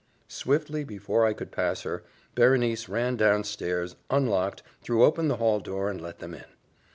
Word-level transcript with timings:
Swiftly, 0.27 0.83
before 0.83 1.27
I 1.27 1.33
could 1.33 1.51
pass 1.51 1.83
her, 1.83 2.03
Berenice 2.33 2.89
ran 2.89 3.17
down 3.17 3.43
stairs, 3.43 3.95
unlocked 4.09 4.63
threw 4.81 5.03
open 5.03 5.27
the 5.27 5.37
hall 5.37 5.59
door, 5.59 5.91
and 5.91 6.01
let 6.01 6.17
them 6.17 6.33
in. 6.33 6.45